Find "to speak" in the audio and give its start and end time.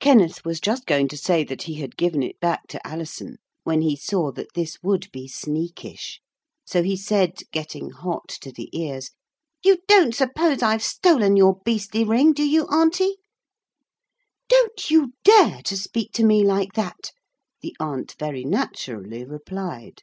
15.62-16.12